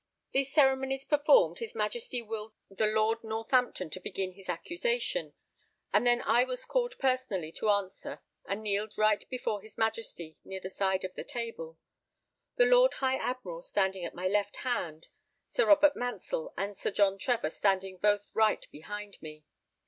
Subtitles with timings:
[0.31, 5.33] These ceremonies performed, his Majesty willed the Lord Northampton to begin his accusation,
[5.93, 10.59] and then I was called personally to answer and kneeled right before his Majesty, near
[10.59, 11.77] the side of the table;
[12.55, 15.05] the Lord High Admiral standing at my left hand,
[15.49, 19.43] Sir Robert Mansell and Sir John Trevor standing both right behind me.